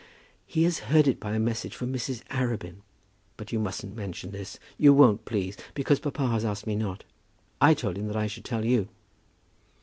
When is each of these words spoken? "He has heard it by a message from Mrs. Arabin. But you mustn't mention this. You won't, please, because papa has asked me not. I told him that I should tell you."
"He 0.47 0.63
has 0.63 0.79
heard 0.89 1.07
it 1.07 1.19
by 1.19 1.35
a 1.35 1.39
message 1.39 1.75
from 1.75 1.93
Mrs. 1.93 2.23
Arabin. 2.31 2.77
But 3.37 3.51
you 3.51 3.59
mustn't 3.59 3.95
mention 3.95 4.31
this. 4.31 4.57
You 4.75 4.93
won't, 4.95 5.25
please, 5.25 5.55
because 5.75 5.99
papa 5.99 6.25
has 6.29 6.43
asked 6.43 6.65
me 6.65 6.75
not. 6.75 7.03
I 7.61 7.75
told 7.75 7.99
him 7.99 8.07
that 8.07 8.17
I 8.17 8.25
should 8.25 8.43
tell 8.43 8.65
you." 8.65 8.87